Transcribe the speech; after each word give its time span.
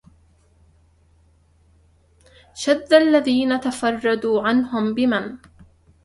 شذ 2.55 2.93
الذين 2.93 3.59
تفردوا 3.59 4.41
عنهم 4.41 4.93
بمن 4.93 5.37